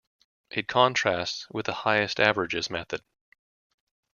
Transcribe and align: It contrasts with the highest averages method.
It 0.49 0.67
contrasts 0.67 1.47
with 1.51 1.67
the 1.67 1.73
highest 1.75 2.19
averages 2.19 2.71
method. 2.71 3.03